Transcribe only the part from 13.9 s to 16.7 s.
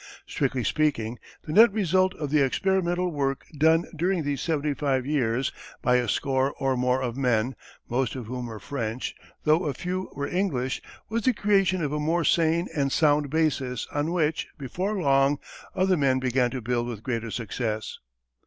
on which, before long, other men began to